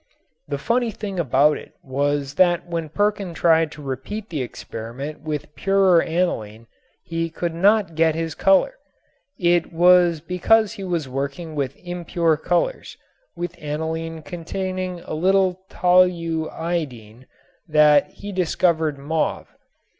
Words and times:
The 0.47 0.57
funny 0.57 0.89
thing 0.89 1.19
about 1.19 1.57
it 1.59 1.73
was 1.83 2.33
that 2.33 2.65
when 2.67 2.89
Perkin 2.89 3.35
tried 3.35 3.71
to 3.73 3.83
repeat 3.83 4.29
the 4.29 4.41
experiment 4.41 5.21
with 5.21 5.53
purer 5.53 6.01
aniline 6.01 6.65
he 7.03 7.29
could 7.29 7.53
not 7.53 7.93
get 7.93 8.15
his 8.15 8.33
color. 8.33 8.73
It 9.37 9.71
was 9.71 10.19
because 10.19 10.71
he 10.73 10.83
was 10.83 11.07
working 11.07 11.53
with 11.53 11.77
impure 11.77 12.35
chemicals, 12.35 12.97
with 13.35 13.55
aniline 13.59 14.23
containing 14.23 15.01
a 15.01 15.13
little 15.13 15.61
toluidine, 15.69 17.27
that 17.67 18.07
he 18.09 18.31
discovered 18.31 18.97
mauve. 18.97 19.53